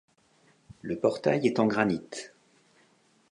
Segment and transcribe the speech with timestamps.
[0.81, 2.01] Le portail est en granit.